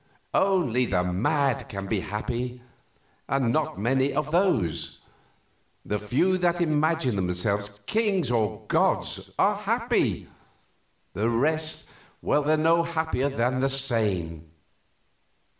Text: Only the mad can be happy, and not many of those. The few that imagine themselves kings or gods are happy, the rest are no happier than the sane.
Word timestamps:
Only 0.33 0.87
the 0.87 1.03
mad 1.03 1.69
can 1.69 1.85
be 1.85 1.99
happy, 1.99 2.63
and 3.29 3.53
not 3.53 3.77
many 3.79 4.11
of 4.13 4.31
those. 4.31 5.01
The 5.85 5.99
few 5.99 6.39
that 6.39 6.59
imagine 6.59 7.15
themselves 7.17 7.79
kings 7.85 8.31
or 8.31 8.65
gods 8.67 9.29
are 9.37 9.57
happy, 9.57 10.27
the 11.13 11.29
rest 11.29 11.87
are 12.27 12.57
no 12.57 12.81
happier 12.81 13.29
than 13.29 13.59
the 13.59 13.69
sane. 13.69 14.49